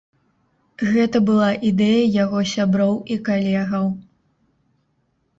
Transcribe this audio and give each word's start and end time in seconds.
Гэта 0.93 1.17
была 1.27 1.49
ідэя 1.69 1.99
яго 2.23 2.39
сяброў 2.53 2.93
і 3.15 3.19
калегаў. 3.27 3.85